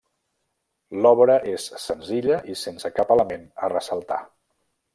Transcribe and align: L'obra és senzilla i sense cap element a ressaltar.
L'obra 1.05 1.35
és 1.51 1.65
senzilla 1.83 2.39
i 2.53 2.57
sense 2.63 2.91
cap 3.01 3.13
element 3.17 3.45
a 3.67 3.71
ressaltar. 3.77 4.19